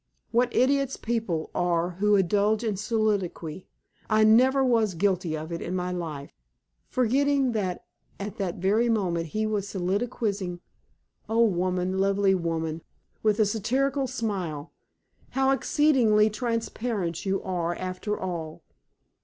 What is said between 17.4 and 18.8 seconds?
are after all!"